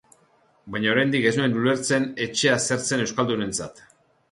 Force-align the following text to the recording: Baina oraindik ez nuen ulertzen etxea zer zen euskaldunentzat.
Baina 0.75 0.89
oraindik 0.93 1.27
ez 1.33 1.33
nuen 1.41 1.53
ulertzen 1.61 2.09
etxea 2.27 2.59
zer 2.65 2.83
zen 2.91 3.07
euskaldunentzat. 3.07 3.87